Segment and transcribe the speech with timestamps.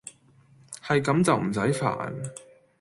[0.83, 2.11] 係咁就唔駛煩